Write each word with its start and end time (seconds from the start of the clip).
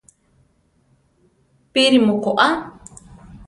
¿Píri 1.71 1.97
mu 2.05 2.13
koʼa? 2.23 2.47